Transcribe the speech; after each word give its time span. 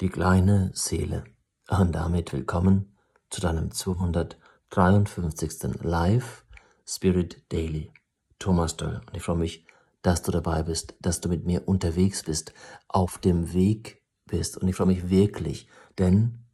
die 0.00 0.08
kleine 0.08 0.70
Seele. 0.72 1.24
Und 1.68 1.92
damit 1.92 2.32
willkommen 2.32 2.96
zu 3.28 3.42
deinem 3.42 3.70
253. 3.70 5.82
Live 5.82 6.46
Spirit 6.86 7.44
Daily. 7.52 7.92
Thomas 8.38 8.78
Doll. 8.78 9.02
Und 9.06 9.14
ich 9.14 9.22
freue 9.22 9.36
mich, 9.36 9.66
dass 10.00 10.22
du 10.22 10.32
dabei 10.32 10.62
bist, 10.62 10.94
dass 11.00 11.20
du 11.20 11.28
mit 11.28 11.44
mir 11.44 11.68
unterwegs 11.68 12.22
bist, 12.22 12.54
auf 12.88 13.18
dem 13.18 13.52
Weg 13.52 14.02
bist. 14.24 14.56
Und 14.56 14.68
ich 14.68 14.76
freue 14.76 14.86
mich 14.86 15.10
wirklich, 15.10 15.68
denn 15.98 16.46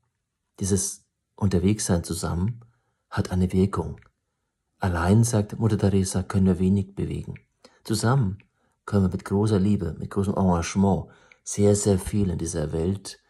dieses 0.59 1.07
Unterwegssein 1.37 2.03
zusammen 2.03 2.65
hat 3.11 3.31
eine 3.31 3.53
Wirkung. 3.53 4.01
Allein, 4.81 5.23
sagt 5.23 5.57
Mutter 5.57 5.79
Teresa, 5.79 6.25
können 6.25 6.47
wir 6.47 6.59
wenig 6.59 6.97
bewegen. 6.97 7.37
Zusammen 7.85 8.39
können 8.87 9.05
wir 9.05 9.11
mit 9.11 9.25
großer 9.25 9.61
Liebe, 9.61 9.95
mit 10.01 10.11
großem 10.11 10.35
Engagement 10.35 11.07
sehr, 11.45 11.77
sehr 11.77 12.01
viel 12.01 12.31
in 12.31 12.39
dieser 12.39 12.73
Welt 12.73 13.21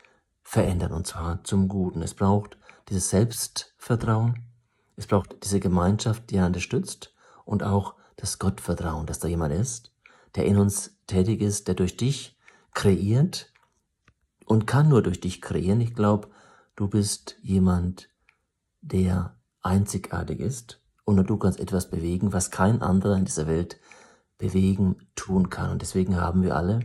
verändern 0.46 0.92
und 0.92 1.08
zwar 1.08 1.42
zum 1.42 1.66
Guten. 1.66 2.02
Es 2.02 2.14
braucht 2.14 2.56
dieses 2.88 3.10
Selbstvertrauen, 3.10 4.44
es 4.94 5.08
braucht 5.08 5.42
diese 5.42 5.58
Gemeinschaft, 5.58 6.30
die 6.30 6.38
einander 6.38 6.60
stützt 6.60 7.12
und 7.44 7.64
auch 7.64 7.96
das 8.14 8.38
Gottvertrauen, 8.38 9.06
dass 9.06 9.18
da 9.18 9.26
jemand 9.26 9.52
ist, 9.52 9.92
der 10.36 10.46
in 10.46 10.56
uns 10.56 10.96
tätig 11.08 11.40
ist, 11.40 11.66
der 11.66 11.74
durch 11.74 11.96
dich 11.96 12.38
kreiert 12.74 13.52
und 14.44 14.68
kann 14.68 14.88
nur 14.88 15.02
durch 15.02 15.20
dich 15.20 15.42
kreieren. 15.42 15.80
Ich 15.80 15.94
glaube, 15.94 16.28
du 16.76 16.86
bist 16.86 17.36
jemand, 17.42 18.08
der 18.82 19.36
einzigartig 19.62 20.38
ist 20.38 20.80
und 21.04 21.16
nur 21.16 21.24
du 21.24 21.38
kannst 21.38 21.58
etwas 21.58 21.90
bewegen, 21.90 22.32
was 22.32 22.52
kein 22.52 22.82
anderer 22.82 23.16
in 23.16 23.24
dieser 23.24 23.48
Welt 23.48 23.80
bewegen, 24.38 25.08
tun 25.16 25.50
kann. 25.50 25.72
Und 25.72 25.82
deswegen 25.82 26.20
haben 26.20 26.44
wir 26.44 26.54
alle, 26.54 26.80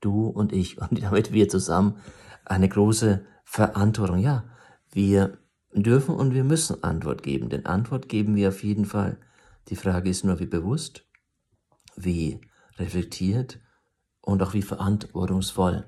du 0.00 0.28
und 0.28 0.54
ich 0.54 0.80
und 0.80 1.02
damit 1.02 1.32
wir 1.32 1.50
zusammen, 1.50 1.98
eine 2.44 2.68
große 2.68 3.24
Verantwortung. 3.44 4.18
Ja, 4.18 4.44
wir 4.90 5.38
dürfen 5.74 6.14
und 6.14 6.34
wir 6.34 6.44
müssen 6.44 6.82
Antwort 6.82 7.22
geben, 7.22 7.48
denn 7.48 7.66
Antwort 7.66 8.08
geben 8.08 8.36
wir 8.36 8.48
auf 8.48 8.62
jeden 8.62 8.84
Fall. 8.84 9.18
Die 9.68 9.76
Frage 9.76 10.10
ist 10.10 10.24
nur, 10.24 10.40
wie 10.40 10.46
bewusst, 10.46 11.06
wie 11.96 12.40
reflektiert 12.78 13.60
und 14.20 14.42
auch 14.42 14.54
wie 14.54 14.62
verantwortungsvoll. 14.62 15.84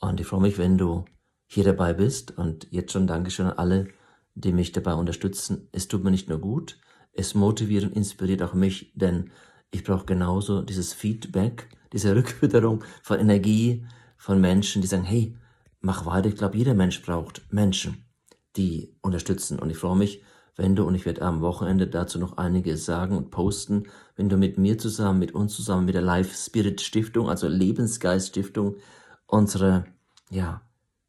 Und 0.00 0.20
ich 0.20 0.26
freue 0.26 0.40
mich, 0.40 0.58
wenn 0.58 0.78
du 0.78 1.04
hier 1.46 1.64
dabei 1.64 1.92
bist 1.92 2.36
und 2.36 2.66
jetzt 2.70 2.92
schon 2.92 3.06
Dankeschön 3.06 3.46
an 3.46 3.58
alle, 3.58 3.88
die 4.34 4.52
mich 4.52 4.72
dabei 4.72 4.94
unterstützen. 4.94 5.68
Es 5.72 5.88
tut 5.88 6.02
mir 6.02 6.10
nicht 6.10 6.28
nur 6.28 6.38
gut, 6.38 6.78
es 7.12 7.34
motiviert 7.34 7.84
und 7.84 7.96
inspiriert 7.96 8.42
auch 8.42 8.54
mich, 8.54 8.92
denn 8.94 9.30
ich 9.70 9.84
brauche 9.84 10.06
genauso 10.06 10.62
dieses 10.62 10.92
Feedback, 10.92 11.68
diese 11.92 12.16
Rückfütterung 12.16 12.84
von 13.02 13.18
Energie 13.18 13.86
von 14.16 14.40
Menschen, 14.40 14.82
die 14.82 14.88
sagen, 14.88 15.04
hey, 15.04 15.36
mach 15.82 16.06
weiter. 16.06 16.28
Ich 16.28 16.36
glaube, 16.36 16.56
jeder 16.56 16.74
Mensch 16.74 17.02
braucht 17.02 17.42
Menschen, 17.52 18.04
die 18.56 18.96
unterstützen. 19.02 19.58
Und 19.58 19.70
ich 19.70 19.76
freue 19.76 19.96
mich, 19.96 20.22
wenn 20.56 20.76
du, 20.76 20.84
und 20.84 20.94
ich 20.94 21.06
werde 21.06 21.22
am 21.22 21.40
Wochenende 21.40 21.86
dazu 21.86 22.18
noch 22.18 22.36
einiges 22.36 22.84
sagen 22.84 23.16
und 23.16 23.30
posten, 23.30 23.84
wenn 24.16 24.28
du 24.28 24.36
mit 24.36 24.58
mir 24.58 24.78
zusammen, 24.78 25.18
mit 25.18 25.34
uns 25.34 25.54
zusammen, 25.54 25.86
mit 25.86 25.94
der 25.94 26.02
Life 26.02 26.34
Spirit 26.34 26.80
Stiftung, 26.80 27.28
also 27.28 27.48
Lebensgeist 27.48 28.28
Stiftung, 28.28 28.76
unsere, 29.26 29.84
ja, 30.30 30.62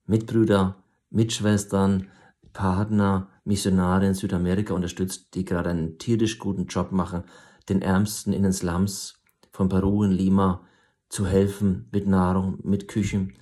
Mitbrüder, 0.06 0.76
Mitschwestern, 1.10 2.08
Partner, 2.54 3.30
Missionare 3.46 4.08
in 4.08 4.14
Südamerika 4.14 4.74
unterstützt, 4.74 5.36
die 5.36 5.44
gerade 5.44 5.70
einen 5.70 5.98
tierisch 5.98 6.40
guten 6.40 6.68
Job 6.68 6.92
machen, 6.92 7.24
den 7.70 7.82
Ärmsten 7.82 8.34
in 8.34 8.44
den 8.44 8.54
Slums 8.54 9.16
von 9.52 9.70
Peru 9.70 10.04
in 10.04 10.12
Lima 10.12 10.62
zu 11.10 11.28
helfen 11.28 11.88
mit 11.92 12.08
Nahrung, 12.08 12.60
mit 12.64 12.88
Küchen, 12.88 13.34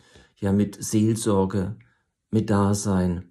ja 0.42 0.52
mit 0.52 0.84
Seelsorge, 0.84 1.78
mit 2.30 2.50
Dasein, 2.50 3.30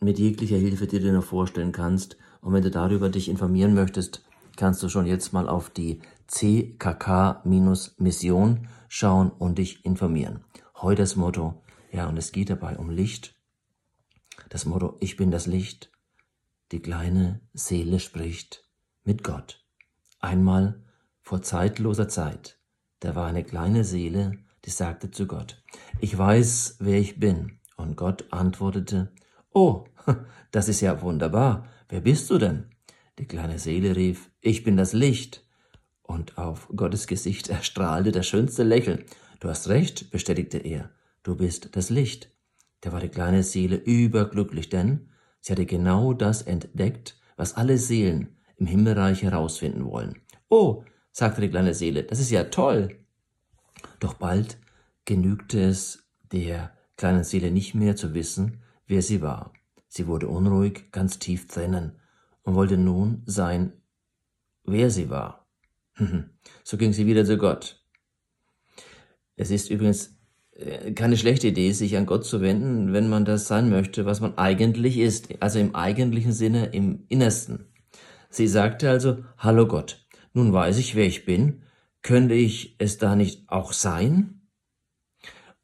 mit 0.00 0.18
jeglicher 0.18 0.56
Hilfe, 0.56 0.86
die 0.86 0.98
du 0.98 1.04
dir 1.06 1.12
noch 1.12 1.24
vorstellen 1.24 1.72
kannst. 1.72 2.16
Und 2.40 2.54
wenn 2.54 2.62
du 2.62 2.70
darüber 2.70 3.10
dich 3.10 3.28
informieren 3.28 3.74
möchtest, 3.74 4.24
kannst 4.56 4.82
du 4.82 4.88
schon 4.88 5.04
jetzt 5.06 5.32
mal 5.32 5.48
auf 5.48 5.68
die 5.70 6.00
CKK-Mission 6.28 7.48
schauen 8.88 9.30
und 9.30 9.58
dich 9.58 9.84
informieren. 9.84 10.44
Heute 10.76 11.02
das 11.02 11.16
Motto, 11.16 11.60
ja, 11.90 12.08
und 12.08 12.16
es 12.16 12.32
geht 12.32 12.48
dabei 12.50 12.78
um 12.78 12.88
Licht. 12.90 13.34
Das 14.48 14.64
Motto, 14.64 14.96
ich 15.00 15.16
bin 15.16 15.30
das 15.30 15.46
Licht. 15.46 15.90
Die 16.72 16.80
kleine 16.80 17.40
Seele 17.52 18.00
spricht 18.00 18.64
mit 19.04 19.22
Gott. 19.24 19.64
Einmal 20.20 20.82
vor 21.20 21.42
zeitloser 21.42 22.08
Zeit, 22.08 22.58
da 23.00 23.14
war 23.14 23.26
eine 23.26 23.44
kleine 23.44 23.84
Seele, 23.84 24.38
die 24.64 24.70
sagte 24.70 25.10
zu 25.10 25.26
Gott, 25.26 25.62
ich 26.04 26.18
weiß, 26.18 26.76
wer 26.80 26.98
ich 26.98 27.18
bin. 27.18 27.60
Und 27.78 27.96
Gott 27.96 28.26
antwortete, 28.30 29.10
oh, 29.54 29.86
das 30.50 30.68
ist 30.68 30.82
ja 30.82 31.00
wunderbar, 31.00 31.66
wer 31.88 32.02
bist 32.02 32.28
du 32.28 32.36
denn? 32.36 32.66
Die 33.18 33.26
kleine 33.26 33.58
Seele 33.58 33.96
rief, 33.96 34.30
ich 34.42 34.64
bin 34.64 34.76
das 34.76 34.92
Licht. 34.92 35.48
Und 36.02 36.36
auf 36.36 36.68
Gottes 36.76 37.06
Gesicht 37.06 37.48
erstrahlte 37.58 38.12
das 38.12 38.26
schönste 38.26 38.64
Lächeln. 38.64 39.04
Du 39.40 39.48
hast 39.48 39.68
recht, 39.70 40.10
bestätigte 40.10 40.58
er, 40.58 40.90
du 41.22 41.36
bist 41.36 41.74
das 41.74 41.88
Licht. 41.88 42.28
Da 42.82 42.92
war 42.92 43.00
die 43.00 43.08
kleine 43.08 43.42
Seele 43.42 43.76
überglücklich, 43.76 44.68
denn 44.68 45.08
sie 45.40 45.52
hatte 45.52 45.64
genau 45.64 46.12
das 46.12 46.42
entdeckt, 46.42 47.18
was 47.38 47.56
alle 47.56 47.78
Seelen 47.78 48.36
im 48.56 48.66
Himmelreich 48.66 49.22
herausfinden 49.22 49.86
wollen. 49.86 50.20
Oh, 50.50 50.84
sagte 51.12 51.40
die 51.40 51.48
kleine 51.48 51.72
Seele, 51.72 52.02
das 52.02 52.20
ist 52.20 52.30
ja 52.30 52.44
toll. 52.44 52.94
Doch 54.00 54.12
bald 54.12 54.58
genügte 55.04 55.60
es 55.62 56.08
der 56.32 56.76
kleinen 56.96 57.24
Seele 57.24 57.50
nicht 57.50 57.74
mehr 57.74 57.96
zu 57.96 58.14
wissen, 58.14 58.62
wer 58.86 59.02
sie 59.02 59.22
war. 59.22 59.52
Sie 59.88 60.06
wurde 60.06 60.28
unruhig, 60.28 60.90
ganz 60.92 61.18
tief 61.18 61.46
drinnen 61.46 62.00
und 62.42 62.54
wollte 62.54 62.76
nun 62.76 63.22
sein, 63.26 63.72
wer 64.64 64.90
sie 64.90 65.10
war. 65.10 65.46
so 66.64 66.76
ging 66.76 66.92
sie 66.92 67.06
wieder 67.06 67.24
zu 67.24 67.38
Gott. 67.38 67.84
Es 69.36 69.50
ist 69.50 69.70
übrigens 69.70 70.16
äh, 70.52 70.92
keine 70.92 71.16
schlechte 71.16 71.48
Idee, 71.48 71.72
sich 71.72 71.96
an 71.96 72.06
Gott 72.06 72.24
zu 72.24 72.40
wenden, 72.40 72.92
wenn 72.92 73.08
man 73.08 73.24
das 73.24 73.48
sein 73.48 73.70
möchte, 73.70 74.06
was 74.06 74.20
man 74.20 74.38
eigentlich 74.38 74.98
ist, 74.98 75.28
also 75.40 75.58
im 75.58 75.74
eigentlichen 75.74 76.32
Sinne, 76.32 76.66
im 76.66 77.04
Innersten. 77.08 77.66
Sie 78.30 78.48
sagte 78.48 78.90
also, 78.90 79.24
Hallo 79.38 79.66
Gott, 79.66 80.06
nun 80.32 80.52
weiß 80.52 80.78
ich, 80.78 80.94
wer 80.94 81.06
ich 81.06 81.24
bin, 81.24 81.62
könnte 82.02 82.34
ich 82.34 82.76
es 82.78 82.98
da 82.98 83.16
nicht 83.16 83.48
auch 83.48 83.72
sein? 83.72 84.40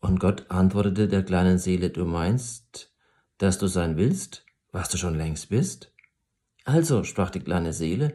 Und 0.00 0.18
Gott 0.18 0.50
antwortete 0.50 1.08
der 1.08 1.22
kleinen 1.22 1.58
Seele, 1.58 1.90
du 1.90 2.04
meinst, 2.04 2.92
dass 3.38 3.58
du 3.58 3.66
sein 3.66 3.96
willst, 3.96 4.44
was 4.72 4.88
du 4.88 4.96
schon 4.96 5.16
längst 5.16 5.50
bist? 5.50 5.92
Also, 6.64 7.04
sprach 7.04 7.30
die 7.30 7.40
kleine 7.40 7.72
Seele, 7.72 8.14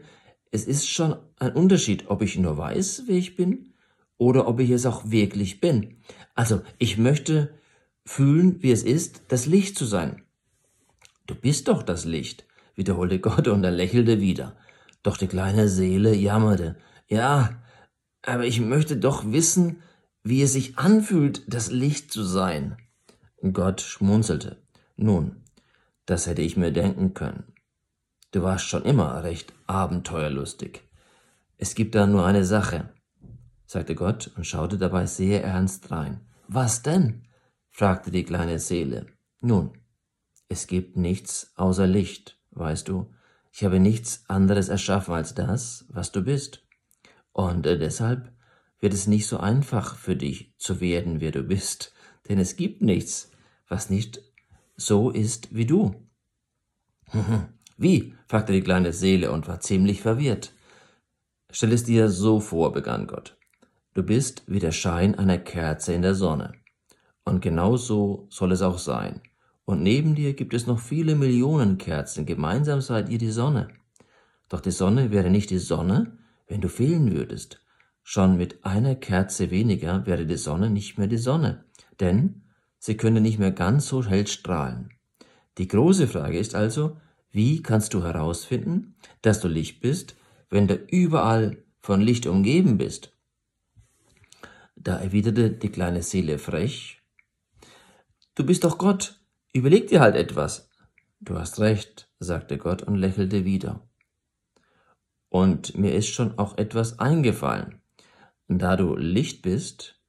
es 0.50 0.66
ist 0.66 0.88
schon 0.88 1.16
ein 1.38 1.52
Unterschied, 1.52 2.08
ob 2.08 2.22
ich 2.22 2.38
nur 2.38 2.56
weiß, 2.58 3.04
wer 3.06 3.16
ich 3.16 3.36
bin, 3.36 3.74
oder 4.18 4.48
ob 4.48 4.60
ich 4.60 4.70
es 4.70 4.86
auch 4.86 5.10
wirklich 5.10 5.60
bin. 5.60 5.96
Also, 6.34 6.62
ich 6.78 6.98
möchte 6.98 7.54
fühlen, 8.04 8.62
wie 8.62 8.72
es 8.72 8.82
ist, 8.82 9.22
das 9.28 9.46
Licht 9.46 9.76
zu 9.76 9.84
sein. 9.84 10.22
Du 11.26 11.34
bist 11.34 11.68
doch 11.68 11.82
das 11.82 12.04
Licht, 12.04 12.46
wiederholte 12.74 13.18
Gott 13.18 13.48
und 13.48 13.64
er 13.64 13.72
lächelte 13.72 14.20
wieder. 14.20 14.56
Doch 15.02 15.16
die 15.16 15.26
kleine 15.26 15.68
Seele 15.68 16.14
jammerte. 16.14 16.76
Ja, 17.08 17.62
aber 18.22 18.44
ich 18.44 18.60
möchte 18.60 18.96
doch 18.96 19.30
wissen, 19.32 19.82
wie 20.28 20.42
es 20.42 20.54
sich 20.54 20.76
anfühlt, 20.76 21.42
das 21.46 21.70
Licht 21.70 22.10
zu 22.10 22.24
sein. 22.24 22.76
Gott 23.52 23.80
schmunzelte. 23.80 24.56
Nun, 24.96 25.44
das 26.04 26.26
hätte 26.26 26.42
ich 26.42 26.56
mir 26.56 26.72
denken 26.72 27.14
können. 27.14 27.52
Du 28.32 28.42
warst 28.42 28.66
schon 28.66 28.82
immer 28.82 29.22
recht 29.22 29.52
abenteuerlustig. 29.68 30.82
Es 31.58 31.76
gibt 31.76 31.94
da 31.94 32.08
nur 32.08 32.26
eine 32.26 32.44
Sache, 32.44 32.92
sagte 33.66 33.94
Gott 33.94 34.32
und 34.36 34.44
schaute 34.44 34.78
dabei 34.78 35.06
sehr 35.06 35.44
ernst 35.44 35.92
rein. 35.92 36.20
Was 36.48 36.82
denn? 36.82 37.28
fragte 37.70 38.10
die 38.10 38.24
kleine 38.24 38.58
Seele. 38.58 39.06
Nun, 39.40 39.78
es 40.48 40.66
gibt 40.66 40.96
nichts 40.96 41.52
außer 41.54 41.86
Licht, 41.86 42.36
weißt 42.50 42.88
du. 42.88 43.12
Ich 43.52 43.64
habe 43.64 43.78
nichts 43.78 44.24
anderes 44.26 44.70
erschaffen 44.70 45.14
als 45.14 45.34
das, 45.34 45.84
was 45.88 46.10
du 46.10 46.22
bist. 46.22 46.66
Und 47.32 47.64
äh, 47.64 47.78
deshalb 47.78 48.35
wird 48.80 48.92
es 48.92 49.06
nicht 49.06 49.26
so 49.26 49.38
einfach 49.38 49.96
für 49.96 50.16
dich 50.16 50.52
zu 50.58 50.80
werden, 50.80 51.20
wer 51.20 51.32
du 51.32 51.42
bist, 51.42 51.92
denn 52.28 52.38
es 52.38 52.56
gibt 52.56 52.82
nichts, 52.82 53.30
was 53.68 53.90
nicht 53.90 54.20
so 54.76 55.10
ist 55.10 55.54
wie 55.54 55.66
du. 55.66 55.94
Wie? 57.78 58.14
fragte 58.26 58.52
die 58.52 58.62
kleine 58.62 58.92
Seele 58.92 59.30
und 59.30 59.48
war 59.48 59.60
ziemlich 59.60 60.00
verwirrt. 60.00 60.54
Stell 61.50 61.72
es 61.72 61.84
dir 61.84 62.08
so 62.08 62.40
vor, 62.40 62.72
begann 62.72 63.06
Gott. 63.06 63.36
Du 63.94 64.02
bist 64.02 64.42
wie 64.46 64.58
der 64.58 64.72
Schein 64.72 65.14
einer 65.14 65.38
Kerze 65.38 65.92
in 65.92 66.02
der 66.02 66.14
Sonne. 66.14 66.52
Und 67.24 67.40
genau 67.40 67.76
so 67.76 68.26
soll 68.30 68.52
es 68.52 68.62
auch 68.62 68.78
sein. 68.78 69.20
Und 69.64 69.82
neben 69.82 70.14
dir 70.14 70.34
gibt 70.34 70.54
es 70.54 70.66
noch 70.66 70.78
viele 70.78 71.16
Millionen 71.16 71.76
Kerzen, 71.76 72.24
gemeinsam 72.24 72.80
seid 72.80 73.08
ihr 73.08 73.18
die 73.18 73.30
Sonne. 73.30 73.68
Doch 74.48 74.60
die 74.60 74.70
Sonne 74.70 75.10
wäre 75.10 75.30
nicht 75.30 75.50
die 75.50 75.58
Sonne, 75.58 76.18
wenn 76.46 76.60
du 76.60 76.68
fehlen 76.68 77.12
würdest. 77.12 77.60
Schon 78.08 78.36
mit 78.36 78.64
einer 78.64 78.94
Kerze 78.94 79.50
weniger 79.50 80.06
wäre 80.06 80.26
die 80.26 80.36
Sonne 80.36 80.70
nicht 80.70 80.96
mehr 80.96 81.08
die 81.08 81.18
Sonne, 81.18 81.64
denn 81.98 82.42
sie 82.78 82.96
können 82.96 83.24
nicht 83.24 83.40
mehr 83.40 83.50
ganz 83.50 83.88
so 83.88 84.04
hell 84.04 84.28
strahlen. 84.28 84.90
Die 85.58 85.66
große 85.66 86.06
Frage 86.06 86.38
ist 86.38 86.54
also, 86.54 86.98
wie 87.32 87.64
kannst 87.64 87.94
du 87.94 88.04
herausfinden, 88.04 88.94
dass 89.22 89.40
du 89.40 89.48
Licht 89.48 89.80
bist, 89.80 90.14
wenn 90.50 90.68
du 90.68 90.76
überall 90.76 91.64
von 91.80 92.00
Licht 92.00 92.28
umgeben 92.28 92.78
bist? 92.78 93.12
Da 94.76 94.98
erwiderte 94.98 95.50
die 95.50 95.70
kleine 95.70 96.04
Seele 96.04 96.38
frech, 96.38 97.02
Du 98.36 98.46
bist 98.46 98.62
doch 98.62 98.78
Gott, 98.78 99.18
überleg 99.52 99.88
dir 99.88 99.98
halt 99.98 100.14
etwas. 100.14 100.70
Du 101.18 101.36
hast 101.36 101.58
recht, 101.58 102.08
sagte 102.20 102.56
Gott 102.56 102.84
und 102.84 102.94
lächelte 102.94 103.44
wieder. 103.44 103.80
Und 105.28 105.76
mir 105.76 105.92
ist 105.92 106.10
schon 106.10 106.38
auch 106.38 106.56
etwas 106.56 107.00
eingefallen. 107.00 107.80
Da 108.48 108.76
du 108.76 108.94
Licht 108.94 109.42
bist 109.42 110.00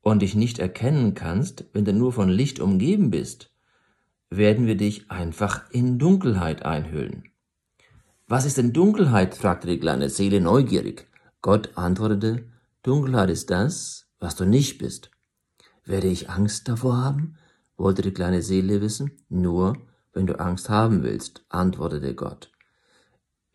und 0.00 0.22
dich 0.22 0.34
nicht 0.34 0.58
erkennen 0.58 1.14
kannst, 1.14 1.64
wenn 1.72 1.84
du 1.84 1.92
nur 1.92 2.12
von 2.12 2.28
Licht 2.28 2.60
umgeben 2.60 3.10
bist, 3.10 3.50
werden 4.30 4.66
wir 4.66 4.76
dich 4.76 5.10
einfach 5.10 5.70
in 5.70 5.98
Dunkelheit 5.98 6.64
einhüllen. 6.64 7.24
Was 8.28 8.44
ist 8.44 8.58
denn 8.58 8.72
Dunkelheit? 8.72 9.36
fragte 9.36 9.66
die 9.66 9.78
kleine 9.78 10.10
Seele 10.10 10.40
neugierig. 10.40 11.08
Gott 11.42 11.70
antwortete, 11.76 12.44
Dunkelheit 12.82 13.30
ist 13.30 13.50
das, 13.50 14.08
was 14.18 14.36
du 14.36 14.44
nicht 14.44 14.78
bist. 14.78 15.10
Werde 15.84 16.08
ich 16.08 16.30
Angst 16.30 16.68
davor 16.68 16.96
haben? 16.96 17.36
wollte 17.76 18.02
die 18.02 18.12
kleine 18.12 18.42
Seele 18.42 18.80
wissen. 18.80 19.12
Nur, 19.28 19.76
wenn 20.12 20.26
du 20.26 20.40
Angst 20.40 20.68
haben 20.68 21.02
willst, 21.02 21.44
antwortete 21.48 22.14
Gott. 22.14 22.50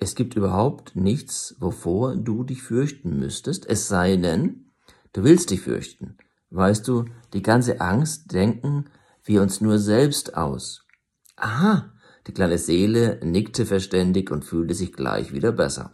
Es 0.03 0.15
gibt 0.15 0.35
überhaupt 0.35 0.95
nichts, 0.95 1.55
wovor 1.59 2.15
du 2.15 2.43
dich 2.43 2.63
fürchten 2.63 3.19
müsstest, 3.19 3.69
es 3.69 3.87
sei 3.87 4.15
denn, 4.15 4.71
du 5.13 5.23
willst 5.23 5.51
dich 5.51 5.61
fürchten. 5.61 6.17
Weißt 6.49 6.87
du, 6.87 7.05
die 7.33 7.43
ganze 7.43 7.79
Angst 7.81 8.33
denken 8.33 8.85
wir 9.23 9.43
uns 9.43 9.61
nur 9.61 9.77
selbst 9.77 10.35
aus. 10.35 10.87
Aha, 11.35 11.93
die 12.25 12.33
kleine 12.33 12.57
Seele 12.57 13.19
nickte 13.23 13.67
verständig 13.67 14.31
und 14.31 14.43
fühlte 14.43 14.73
sich 14.73 14.91
gleich 14.91 15.33
wieder 15.33 15.51
besser. 15.51 15.91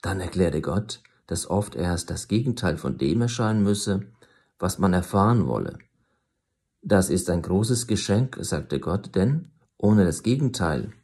Dann 0.00 0.18
erklärte 0.18 0.62
Gott, 0.62 1.02
dass 1.26 1.50
oft 1.50 1.74
erst 1.74 2.08
das 2.08 2.28
Gegenteil 2.28 2.78
von 2.78 2.96
dem 2.96 3.20
erscheinen 3.20 3.62
müsse, 3.62 4.06
was 4.58 4.78
man 4.78 4.94
erfahren 4.94 5.46
wolle. 5.46 5.76
Das 6.80 7.10
ist 7.10 7.28
ein 7.28 7.42
großes 7.42 7.88
Geschenk, 7.88 8.38
sagte 8.40 8.80
Gott, 8.80 9.14
denn 9.14 9.50
ohne 9.76 10.06
das 10.06 10.22
Gegenteil 10.22 10.94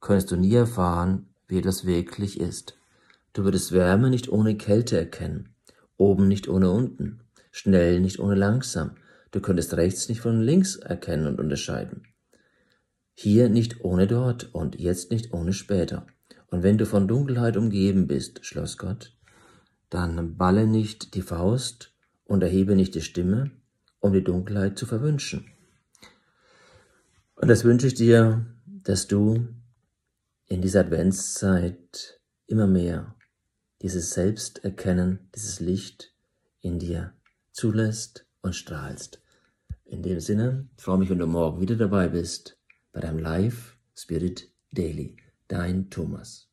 könntest 0.00 0.32
du 0.32 0.36
nie 0.36 0.54
erfahren, 0.54 1.28
wie 1.48 1.60
das 1.60 1.86
wirklich 1.86 2.40
ist. 2.40 2.78
Du 3.32 3.44
würdest 3.44 3.72
Wärme 3.72 4.10
nicht 4.10 4.28
ohne 4.28 4.56
Kälte 4.56 4.98
erkennen, 4.98 5.50
oben 5.96 6.28
nicht 6.28 6.48
ohne 6.48 6.70
unten, 6.70 7.20
schnell 7.50 8.00
nicht 8.00 8.18
ohne 8.18 8.34
langsam, 8.34 8.96
du 9.30 9.40
könntest 9.40 9.74
rechts 9.74 10.08
nicht 10.08 10.20
von 10.20 10.40
links 10.40 10.76
erkennen 10.76 11.26
und 11.26 11.40
unterscheiden. 11.40 12.02
Hier 13.14 13.48
nicht 13.48 13.84
ohne 13.84 14.06
dort 14.06 14.54
und 14.54 14.78
jetzt 14.78 15.10
nicht 15.10 15.32
ohne 15.32 15.52
später. 15.52 16.06
Und 16.48 16.62
wenn 16.62 16.78
du 16.78 16.86
von 16.86 17.08
Dunkelheit 17.08 17.56
umgeben 17.56 18.06
bist, 18.06 18.44
schloss 18.44 18.78
Gott, 18.78 19.16
dann 19.90 20.36
balle 20.36 20.66
nicht 20.66 21.14
die 21.14 21.22
Faust 21.22 21.92
und 22.24 22.42
erhebe 22.42 22.76
nicht 22.76 22.94
die 22.94 23.02
Stimme, 23.02 23.50
um 24.00 24.12
die 24.12 24.24
Dunkelheit 24.24 24.78
zu 24.78 24.86
verwünschen. 24.86 25.46
Und 27.36 27.48
das 27.48 27.64
wünsche 27.64 27.86
ich 27.86 27.94
dir, 27.94 28.46
dass 28.66 29.06
du 29.06 29.48
in 30.48 30.62
dieser 30.62 30.80
Adventszeit 30.80 32.20
immer 32.46 32.66
mehr 32.66 33.16
dieses 33.82 34.10
Selbsterkennen, 34.12 35.28
dieses 35.34 35.60
Licht 35.60 36.12
in 36.60 36.78
dir 36.78 37.14
zulässt 37.52 38.26
und 38.42 38.54
strahlst. 38.54 39.22
In 39.84 40.02
dem 40.02 40.20
Sinne, 40.20 40.68
freue 40.76 40.98
mich, 40.98 41.10
wenn 41.10 41.18
du 41.18 41.26
morgen 41.26 41.60
wieder 41.60 41.76
dabei 41.76 42.08
bist 42.08 42.58
bei 42.92 43.00
deinem 43.00 43.18
Live 43.18 43.76
Spirit 43.94 44.50
Daily. 44.72 45.16
Dein 45.48 45.90
Thomas. 45.90 46.45